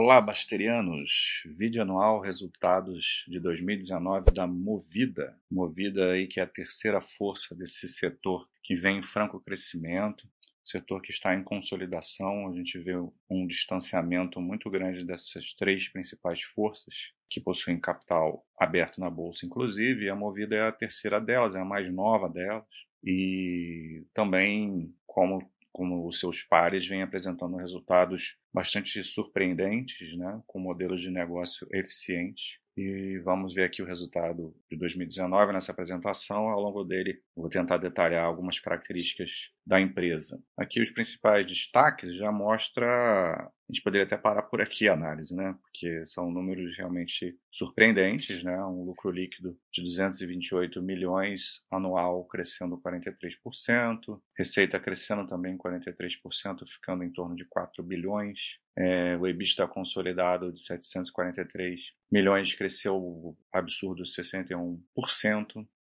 [0.00, 1.42] Olá, basterianos!
[1.44, 5.36] Vídeo anual resultados de 2019 da Movida.
[5.50, 10.24] Movida aí que é a terceira força desse setor que vem em franco crescimento,
[10.64, 12.46] setor que está em consolidação.
[12.46, 12.92] A gente vê
[13.28, 20.04] um distanciamento muito grande dessas três principais forças que possuem capital aberto na bolsa, inclusive.
[20.04, 22.62] E a Movida é a terceira delas, é a mais nova delas.
[23.02, 31.00] E também, como como os seus pares vêm apresentando resultados bastante surpreendentes, né, com modelos
[31.00, 32.58] de negócio eficientes.
[32.76, 36.48] E vamos ver aqui o resultado de 2019 nessa apresentação.
[36.48, 40.42] Ao longo dele, vou tentar detalhar algumas características da empresa.
[40.56, 45.36] Aqui os principais destaques já mostra, a gente poderia até parar por aqui a análise,
[45.36, 45.54] né?
[45.60, 48.58] Porque são números realmente surpreendentes, né?
[48.64, 57.12] Um lucro líquido de 228 milhões anual crescendo 43%, receita crescendo também 43%, ficando em
[57.12, 58.58] torno de 4 bilhões.
[58.74, 64.78] É, o EBITDA consolidado de 743 milhões cresceu absurdo 61%.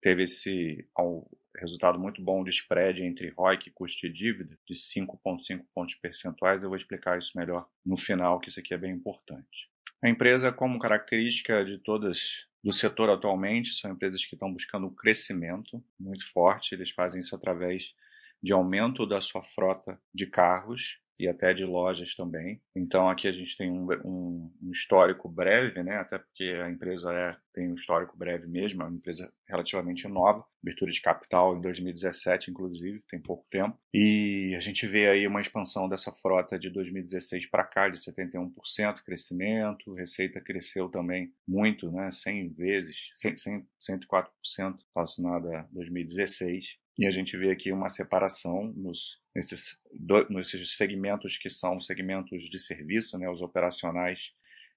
[0.02, 0.86] Teve esse
[1.58, 6.64] resultado muito bom de spread entre ROIC e custo de dívida, de 5,5 pontos percentuais.
[6.64, 9.70] Eu vou explicar isso melhor no final, que isso aqui é bem importante.
[10.04, 14.94] A empresa, como característica de todas do setor atualmente, são empresas que estão buscando um
[14.94, 16.76] crescimento muito forte.
[16.76, 17.96] Eles fazem isso através
[18.42, 22.62] de aumento da sua frota de carros e até de lojas também.
[22.76, 25.98] Então aqui a gente tem um, um, um, histórico breve, né?
[25.98, 30.46] Até porque a empresa é, tem um histórico breve mesmo, é uma empresa relativamente nova,
[30.62, 33.78] abertura de capital em 2017, inclusive, tem pouco tempo.
[33.94, 39.04] E a gente vê aí uma expansão dessa frota de 2016 para cá de 71%
[39.04, 42.12] crescimento, receita cresceu também muito, né?
[42.12, 46.78] 100 vezes, 100, 100, 104% relacionada a 2016.
[46.98, 52.50] E a gente vê aqui uma separação nos, nesses, do, nesses segmentos que são segmentos
[52.50, 54.34] de serviço, né, os operacionais,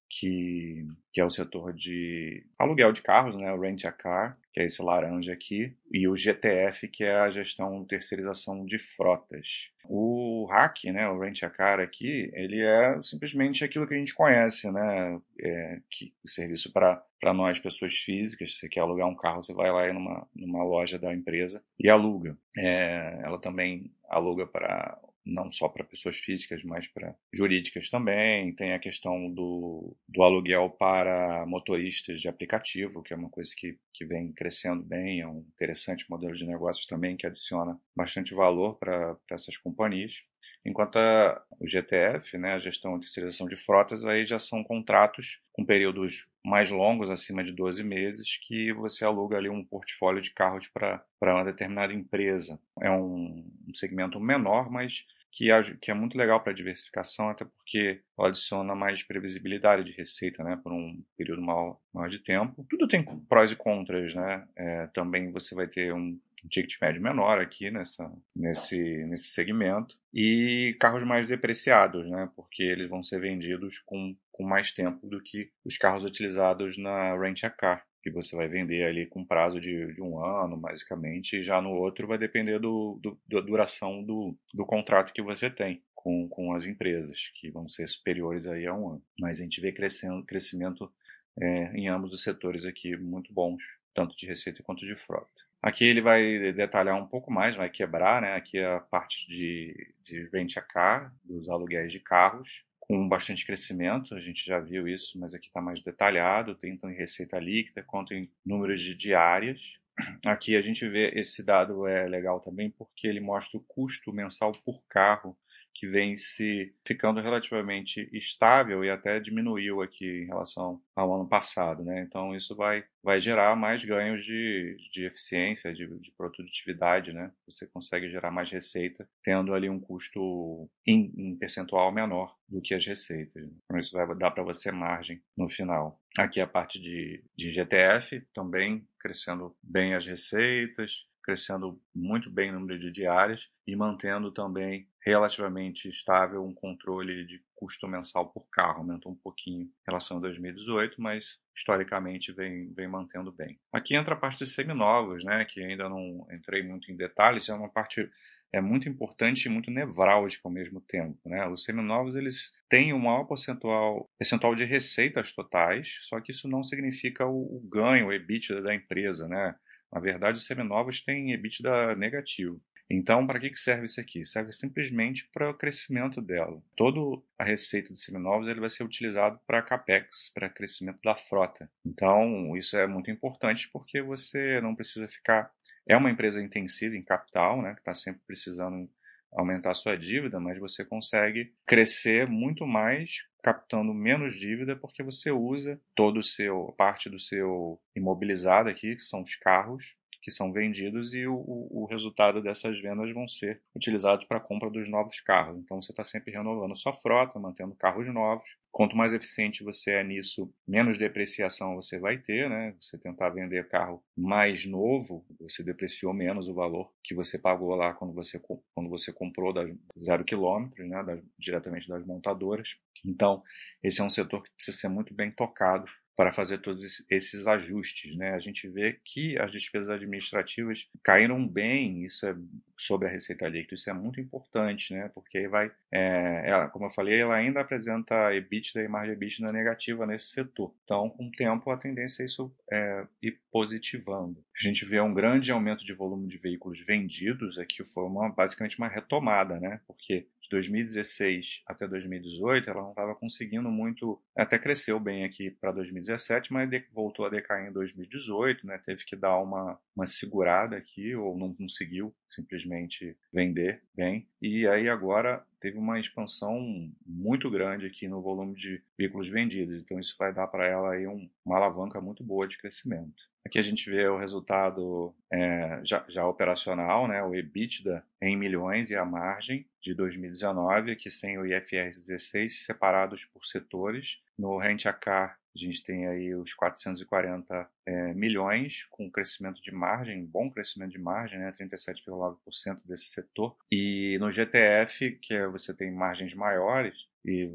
[0.09, 4.61] que, que é o setor de aluguel de carros, né, o Rent a Car, que
[4.61, 9.71] é esse laranja aqui, e o GTF, que é a gestão terceirização de frotas.
[9.85, 14.15] O RAC, né, o Rent a Car aqui, ele é simplesmente aquilo que a gente
[14.15, 19.17] conhece, né, é, que, o serviço para nós, pessoas físicas, se você quer alugar um
[19.17, 22.37] carro, você vai lá numa, numa loja da empresa e aluga.
[22.59, 28.55] É, ela também aluga para não só para pessoas físicas, mas para jurídicas também.
[28.55, 33.79] Tem a questão do, do aluguel para motoristas de aplicativo, que é uma coisa que,
[33.93, 38.79] que vem crescendo bem, é um interessante modelo de negócios também que adiciona bastante valor
[38.79, 40.23] para essas companhias.
[40.65, 45.41] Enquanto a, o GTF, né, a gestão e terceirização de frotas, aí já são contratos
[45.53, 50.33] com períodos mais longos, acima de 12 meses, que você aluga ali um portfólio de
[50.33, 52.59] carros para uma determinada empresa.
[52.81, 57.45] É um, um segmento menor, mas que é, que é muito legal para diversificação, até
[57.45, 62.67] porque adiciona mais previsibilidade de receita, né, por um período maior, maior de tempo.
[62.69, 64.47] Tudo tem prós e contras, né?
[64.57, 66.19] É, também você vai ter um
[66.49, 72.31] ticket médio menor aqui nessa, nesse, nesse segmento e carros mais depreciados, né?
[72.35, 77.17] Porque eles vão ser vendidos com, com mais tempo do que os carros utilizados na
[77.19, 81.37] Rent a Car que você vai vender ali com prazo de, de um ano, basicamente,
[81.37, 85.51] e já no outro vai depender do, do, da duração do, do contrato que você
[85.51, 89.03] tem com, com as empresas, que vão ser superiores aí a um ano.
[89.19, 90.91] Mas a gente vê crescendo, crescimento
[91.39, 93.63] é, em ambos os setores aqui muito bons,
[93.95, 95.50] tanto de receita quanto de frota.
[95.63, 98.35] Aqui ele vai detalhar um pouco mais, vai quebrar, né?
[98.35, 104.21] Aqui a parte de, de a car, dos aluguéis de carros, com bastante crescimento, a
[104.21, 108.29] gente já viu isso, mas aqui está mais detalhado, tanto em receita líquida quanto em
[108.45, 109.79] números de diárias.
[110.27, 114.53] Aqui a gente vê esse dado é legal também porque ele mostra o custo mensal
[114.65, 115.37] por carro
[115.75, 121.83] que vem se ficando relativamente estável e até diminuiu aqui em relação ao ano passado,
[121.83, 122.05] né?
[122.07, 127.33] Então isso vai, vai gerar mais ganhos de, de eficiência, de, de produtividade, né?
[127.47, 132.75] Você consegue gerar mais receita tendo ali um custo em, em percentual menor do que
[132.75, 133.43] as receitas.
[133.65, 136.01] Então isso vai dar para você margem no final.
[136.19, 142.55] Aqui a parte de, de GTF também crescendo bem as receitas, crescendo muito bem o
[142.55, 148.79] número de diárias e mantendo também relativamente estável um controle de custo mensal por carro.
[148.79, 153.59] Aumentou um pouquinho em relação a 2018, mas historicamente vem, vem mantendo bem.
[153.73, 157.55] Aqui entra a parte dos seminovos, né, que ainda não entrei muito em detalhes, é
[157.55, 158.11] uma parte
[158.53, 161.19] é muito importante e muito nevrálgica ao mesmo tempo.
[161.25, 161.47] Né?
[161.47, 166.63] Os seminovos eles têm um maior percentual, percentual de receitas totais, só que isso não
[166.65, 169.29] significa o, o ganho, o EBITDA da empresa.
[169.29, 169.55] Né?
[169.93, 172.61] Na verdade, os seminovos têm EBITDA negativo.
[172.93, 174.25] Então, para que serve isso aqui?
[174.25, 176.61] Serve simplesmente para o crescimento dela.
[176.77, 181.71] Toda a receita de seminovos ele vai ser utilizado para capex, para crescimento da frota.
[181.87, 185.53] Então, isso é muito importante porque você não precisa ficar.
[185.87, 188.91] É uma empresa intensiva em capital, né, que está sempre precisando
[189.33, 195.81] aumentar sua dívida, mas você consegue crescer muito mais captando menos dívida porque você usa
[195.95, 201.15] todo o seu parte do seu imobilizado aqui, que são os carros, que são vendidos
[201.15, 205.59] e o, o resultado dessas vendas vão ser utilizados para a compra dos novos carros.
[205.59, 208.57] Então você está sempre renovando sua frota, mantendo carros novos.
[208.73, 212.75] Quanto mais eficiente você é nisso, menos depreciação você vai ter, né?
[212.81, 217.93] Você tentar vender carro mais novo, você depreciou menos o valor que você pagou lá
[217.93, 219.63] quando você, quando você comprou da
[220.03, 221.03] zero quilômetros, né?
[221.03, 222.77] Da, diretamente das montadoras.
[223.05, 223.43] Então,
[223.83, 228.17] esse é um setor que precisa ser muito bem tocado para fazer todos esses ajustes.
[228.17, 228.31] Né?
[228.35, 232.37] A gente vê que as despesas administrativas caíram bem, isso é
[232.77, 235.11] sobre a receita líquida, isso é muito importante, né?
[235.15, 240.07] porque vai, é, ela, como eu falei, ela ainda apresenta EBITDA e margem EBITDA negativa
[240.07, 240.75] nesse setor.
[240.85, 244.45] Então, com o tempo, a tendência é isso é, ir positivando.
[244.59, 248.79] A gente vê um grande aumento de volume de veículos vendidos, aqui foi uma, basicamente
[248.79, 249.81] uma retomada, né?
[249.87, 256.53] porque 2016 até 2018, ela não estava conseguindo muito, até cresceu bem aqui para 2017,
[256.53, 258.79] mas voltou a decair em 2018, né?
[258.85, 264.29] Teve que dar uma, uma segurada aqui, ou não conseguiu simplesmente vender bem.
[264.43, 266.59] E aí agora teve uma expansão
[267.07, 269.81] muito grande aqui no volume de veículos vendidos.
[269.81, 273.30] Então isso vai dar para ela aí um, uma alavanca muito boa de crescimento.
[273.45, 278.91] Aqui a gente vê o resultado é, já, já, operacional, né, o EBITDA em milhões
[278.91, 284.21] e a margem de 2019, aqui sem o IFRS 16, separados por setores.
[284.39, 289.73] No Rent a Car, a gente tem aí os 440 é, milhões, com crescimento de
[289.73, 293.57] margem, bom crescimento de margem, né, 37,9% desse setor.
[293.71, 297.51] E no GTF, que é, você tem margens maiores, e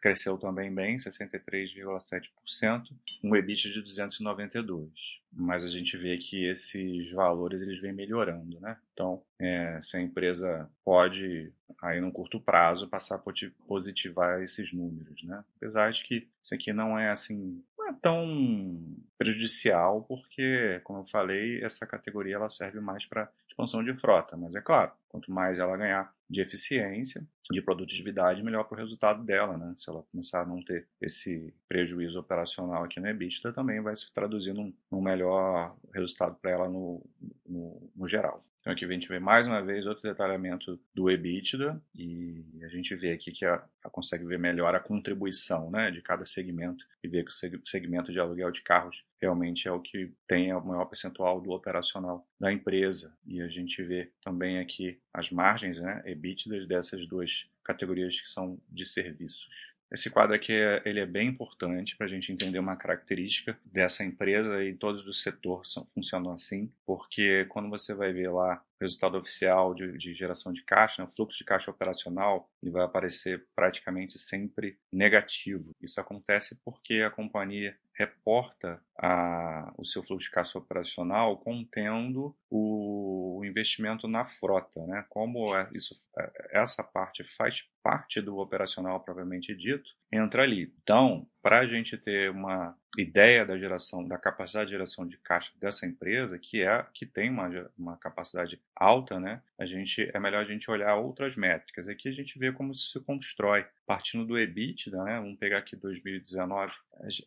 [0.00, 2.90] cresceu também bem, 63,7%,
[3.22, 4.90] um EBITDA de 292.
[5.32, 8.76] Mas a gente vê que esses valores eles vêm melhorando, né?
[8.92, 11.52] Então, é, se a empresa pode,
[11.82, 13.22] aí no curto prazo, passar a
[13.66, 15.44] positivar esses números, né?
[15.56, 21.06] Apesar de que isso aqui não é assim não é tão prejudicial, porque, como eu
[21.06, 24.36] falei, essa categoria ela serve mais para expansão de frota.
[24.36, 29.22] Mas é claro, quanto mais ela ganhar de eficiência, de produtividade, melhor para o resultado
[29.22, 29.56] dela.
[29.56, 29.74] Né?
[29.76, 34.12] Se ela começar a não ter esse prejuízo operacional aqui no EBITDA, também vai se
[34.12, 37.04] traduzir num, num melhor resultado para ela no,
[37.46, 38.44] no, no geral.
[38.64, 42.96] Então aqui a gente vê mais uma vez outro detalhamento do EBITDA e a gente
[42.96, 47.06] vê aqui que a, a consegue ver melhor a contribuição né, de cada segmento e
[47.06, 50.86] ver que o segmento de aluguel de carros realmente é o que tem o maior
[50.86, 53.14] percentual do operacional da empresa.
[53.26, 58.58] E a gente vê também aqui as margens, né, EBITDA dessas duas categorias que são
[58.70, 59.73] de serviços.
[59.94, 64.02] Esse quadro aqui é, ele é bem importante para a gente entender uma característica dessa
[64.02, 69.16] empresa e todos os setores são, funcionam assim, porque quando você vai ver lá resultado
[69.16, 74.18] oficial de, de geração de caixa, né, fluxo de caixa operacional, ele vai aparecer praticamente
[74.18, 75.70] sempre negativo.
[75.82, 83.42] Isso acontece porque a companhia reporta a, o seu fluxo de caixa operacional contendo o
[83.44, 85.04] investimento na frota, né?
[85.10, 90.72] Como é, isso, é, essa parte faz parte do operacional propriamente dito, entra ali.
[90.82, 95.52] Então, para a gente ter uma ideia da geração, da capacidade de geração de caixa
[95.60, 99.42] dessa empresa, que é que tem uma, uma capacidade alta, né?
[99.58, 101.86] A gente é melhor a gente olhar outras métricas.
[101.86, 105.20] Aqui a gente vê como se constrói partindo do EBITDA, né?
[105.20, 106.72] Vamos pegar aqui 2019,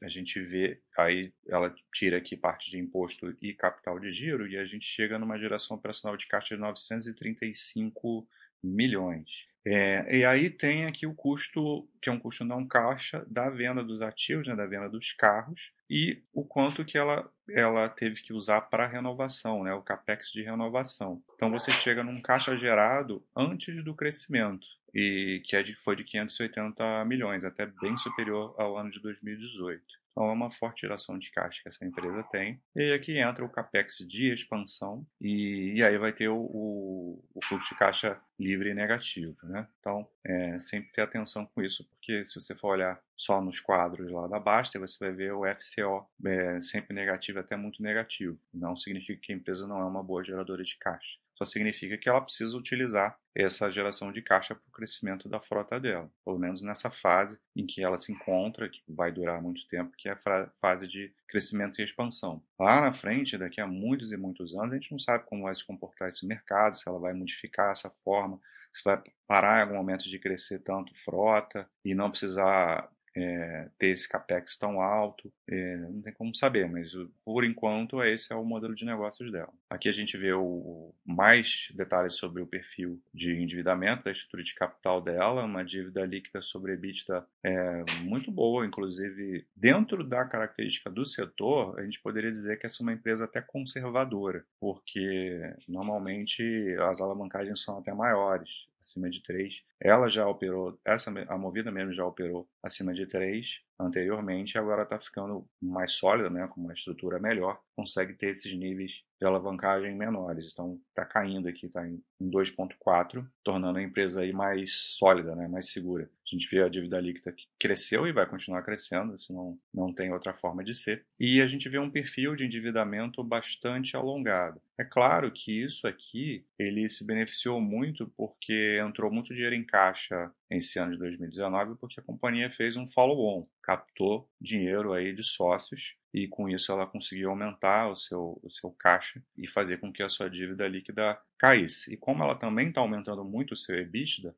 [0.02, 4.58] a gente vê aí ela tira aqui parte de imposto e capital de giro e
[4.58, 8.28] a gente chega numa geração operacional de caixa de 935
[8.64, 9.48] milhões.
[9.70, 13.84] É, e aí tem aqui o custo, que é um custo não caixa, da venda
[13.84, 18.32] dos ativos, né, da venda dos carros, e o quanto que ela, ela teve que
[18.32, 21.22] usar para renovação, né, o capex de renovação.
[21.36, 26.06] Então você chega num caixa gerado antes do crescimento, e que é de, foi de
[26.06, 29.84] 580 milhões, até bem superior ao ano de 2018.
[30.18, 32.60] Então é uma forte geração de caixa que essa empresa tem.
[32.76, 37.46] E aqui entra o capex de expansão e, e aí vai ter o, o, o,
[37.46, 39.36] fluxo de caixa livre e negativo.
[39.44, 39.67] Né?
[39.79, 44.12] Então é, sempre ter atenção com isso, porque se você for olhar só nos quadros
[44.12, 48.39] lá da Basta, você vai ver o FCO é, sempre negativo, até muito negativo.
[48.53, 52.10] Não significa que a empresa não é uma boa geradora de caixa só significa que
[52.10, 56.63] ela precisa utilizar essa geração de caixa para o crescimento da frota dela, pelo menos
[56.63, 60.50] nessa fase em que ela se encontra, que vai durar muito tempo, que é a
[60.60, 62.41] fase de crescimento e expansão.
[62.60, 65.53] Lá na frente, daqui a muitos e muitos anos, a gente não sabe como vai
[65.53, 68.39] se comportar esse mercado, se ela vai modificar essa forma,
[68.74, 73.88] se vai parar em algum momento de crescer tanto frota e não precisar é, ter
[73.88, 76.92] esse capex tão alto, é, não tem como saber, mas
[77.26, 79.52] por enquanto esse é o modelo de negócios dela.
[79.70, 84.54] Aqui a gente vê o, mais detalhes sobre o perfil de endividamento da estrutura de
[84.54, 91.06] capital dela, uma dívida líquida sobre EBITDA é, muito boa, inclusive dentro da característica do
[91.06, 96.44] setor, a gente poderia dizer que essa é uma empresa até conservadora, porque normalmente
[96.82, 99.63] as alavancagens são até maiores acima de 3.
[99.79, 105.00] Ela já operou, essa a Movida mesmo já operou acima de 3 anteriormente, agora está
[105.00, 110.51] ficando mais sólida, né, com uma estrutura melhor, consegue ter esses níveis de alavancagem menores.
[110.51, 115.69] Então está caindo aqui, está em 2,4, tornando a empresa aí mais sólida, né, mais
[115.69, 116.05] segura.
[116.05, 119.93] A gente vê a dívida líquida que cresceu e vai continuar crescendo, isso não, não
[119.93, 121.05] tem outra forma de ser.
[121.19, 124.62] E a gente vê um perfil de endividamento bastante alongado.
[124.79, 130.31] É claro que isso aqui ele se beneficiou muito porque entrou muito dinheiro em caixa
[130.50, 135.96] esse ano de 2019 porque a companhia fez um follow-on, captou dinheiro aí de sócios
[136.13, 140.01] e com isso ela conseguiu aumentar o seu, o seu caixa e fazer com que
[140.01, 141.94] a sua dívida líquida caísse.
[141.94, 144.34] E como ela também está aumentando muito o seu EBITDA,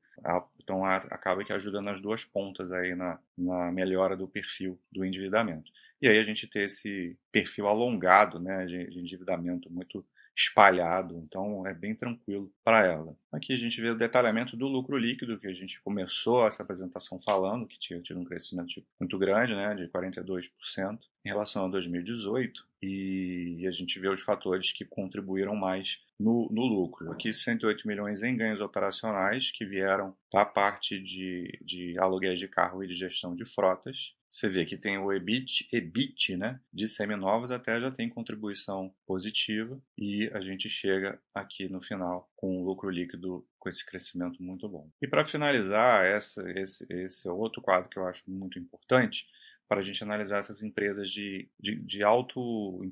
[0.61, 5.71] então acaba que ajuda nas duas pontas aí na, na melhora do perfil do endividamento.
[6.01, 10.05] E aí a gente tem esse perfil alongado né, de, de endividamento muito
[10.35, 13.15] espalhado, então é bem tranquilo para ela.
[13.31, 17.19] Aqui a gente vê o detalhamento do lucro líquido, que a gente começou essa apresentação
[17.21, 22.65] falando, que tinha tido um crescimento muito grande, né, de 42% em relação a 2018,
[22.81, 27.11] e a gente vê os fatores que contribuíram mais no, no, lucro.
[27.11, 32.83] Aqui 108 milhões em ganhos operacionais que vieram da parte de, de aluguéis de carro
[32.83, 37.51] e de gestão de frotas, você vê que tem o EBIT, EBIT né, de seminovos
[37.51, 42.91] até já tem contribuição positiva e a gente chega aqui no final com um lucro
[42.91, 44.89] líquido com esse crescimento muito bom.
[45.01, 49.25] E para finalizar, essa, esse, esse é outro quadro que eu acho muito importante,
[49.69, 52.83] para a gente analisar essas empresas de, de, de alto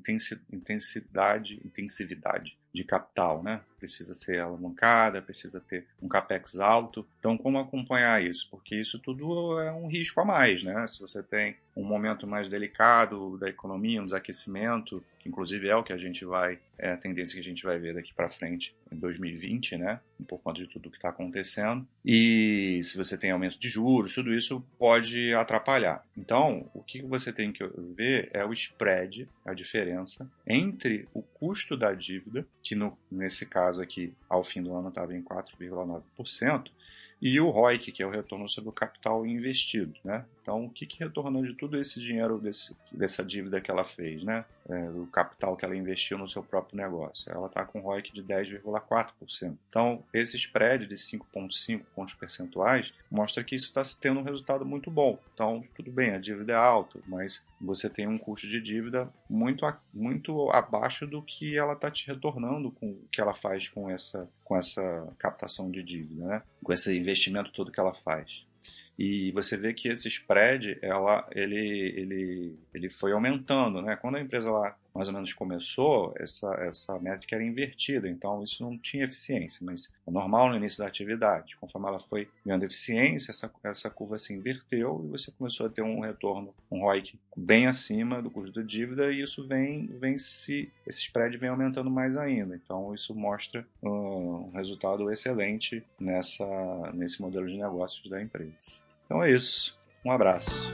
[0.52, 3.60] intensidade, intensividade de capital, né?
[3.78, 7.06] Precisa ser alavancada, precisa ter um capex alto.
[7.18, 8.48] Então, como acompanhar isso?
[8.50, 10.86] Porque isso tudo é um risco a mais, né?
[10.86, 15.84] Se você tem um momento mais delicado da economia, um desaquecimento, que inclusive é o
[15.84, 18.74] que a gente vai, é a tendência que a gente vai ver daqui para frente
[18.90, 20.00] em 2020, né?
[20.26, 21.86] Por conta de tudo que está acontecendo.
[22.04, 26.04] E se você tem aumento de juros, tudo isso pode atrapalhar.
[26.16, 31.76] Então, o que você tem que ver é o spread, a diferença entre o custo
[31.76, 36.70] da dívida que no, nesse caso aqui, ao fim do ano, estava em 4,9%,
[37.20, 39.94] e o ROIC, que é o retorno sobre o capital investido.
[40.04, 40.22] Né?
[40.42, 44.22] Então, o que, que retornou de todo esse dinheiro, desse, dessa dívida que ela fez,
[44.22, 44.44] né?
[44.68, 47.32] É, do capital que ela investiu no seu próprio negócio?
[47.32, 49.56] Ela está com ROIC de 10,4%.
[49.68, 54.90] Então, esse spread de 5,5 pontos percentuais mostra que isso está tendo um resultado muito
[54.90, 55.18] bom.
[55.32, 59.64] Então, tudo bem, a dívida é alta, mas você tem um custo de dívida muito,
[59.92, 64.28] muito abaixo do que ela está te retornando com o que ela faz com essa,
[64.44, 66.42] com essa captação de dívida, né?
[66.62, 68.46] com esse investimento todo que ela faz.
[68.98, 73.94] E você vê que esse spread, ela, ele, ele, ele foi aumentando, né?
[73.94, 78.60] Quando a empresa lá mais ou menos começou, essa, essa métrica era invertida, então isso
[78.64, 81.56] não tinha eficiência, mas é normal no início da atividade.
[81.60, 85.82] Conforme ela foi ganhando eficiência, essa, essa curva se inverteu e você começou a ter
[85.82, 90.68] um retorno, um ROIC bem acima do custo da dívida e isso vem, vem se,
[90.84, 92.56] esse spread vem aumentando mais ainda.
[92.56, 96.44] Então isso mostra um resultado excelente nessa,
[96.92, 98.87] nesse modelo de negócios da empresa.
[99.08, 99.74] Então é isso.
[100.04, 100.70] Um abraço.